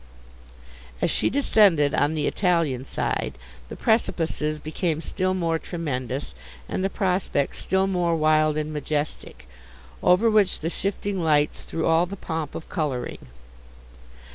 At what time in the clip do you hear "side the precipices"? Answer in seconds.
2.85-4.59